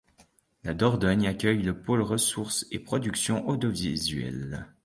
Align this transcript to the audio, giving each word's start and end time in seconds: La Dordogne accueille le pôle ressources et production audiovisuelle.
La 0.63 0.73
Dordogne 0.73 1.27
accueille 1.27 1.61
le 1.61 1.79
pôle 1.79 2.01
ressources 2.01 2.65
et 2.71 2.79
production 2.79 3.47
audiovisuelle. 3.47 4.65